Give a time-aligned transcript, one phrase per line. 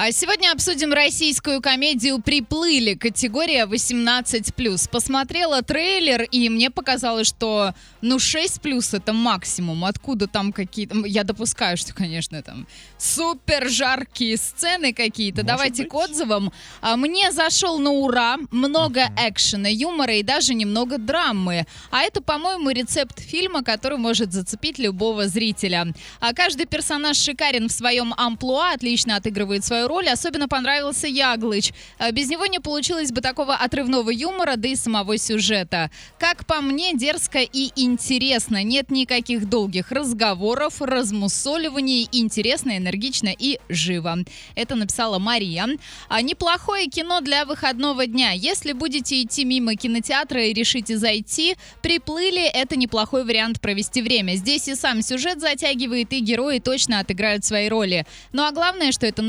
[0.00, 4.88] А сегодня обсудим российскую комедию «Приплыли», категория 18+.
[4.92, 9.84] Посмотрела трейлер, и мне показалось, что ну 6+, это максимум.
[9.84, 11.04] Откуда там какие-то...
[11.04, 15.42] Я допускаю, что, конечно, там супер жаркие сцены какие-то.
[15.42, 15.90] Давайте быть.
[15.90, 16.52] к отзывам.
[16.80, 18.36] А, Мне зашел на ура.
[18.52, 21.66] Много экшена, юмора и даже немного драмы.
[21.90, 25.92] А это, по-моему, рецепт фильма, который может зацепить любого зрителя.
[26.20, 30.08] А каждый персонаж шикарен в своем амплуа, отлично отыгрывает свою роль.
[30.08, 31.72] Особенно понравился Яглыч.
[31.98, 35.90] А Без него не получилось бы такого отрывного юмора, да и самого сюжета.
[36.18, 38.62] Как по мне, дерзко и интересно.
[38.62, 42.08] Нет никаких долгих разговоров, размусоливаний.
[42.12, 44.18] Интересно, энергично и живо.
[44.54, 45.66] Это написала Мария.
[46.08, 48.32] А неплохое кино для выходного дня.
[48.32, 54.34] Если будете идти мимо кинотеатра и решите зайти, приплыли, это неплохой вариант провести время.
[54.34, 58.06] Здесь и сам сюжет затягивает, и герои точно отыграют свои роли.
[58.32, 59.22] Ну а главное, что это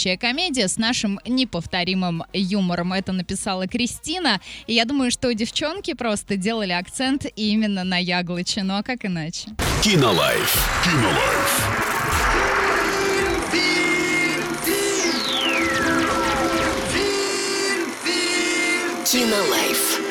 [0.00, 2.92] настоящая комедия с нашим неповторимым юмором.
[2.92, 4.40] Это написала Кристина.
[4.66, 8.62] И я думаю, что девчонки просто делали акцент именно на Яглыче.
[8.62, 9.48] Ну а как иначе?
[9.82, 10.68] Кинолайф.
[10.84, 11.66] Кинолайф.
[19.04, 20.09] Кинолайф.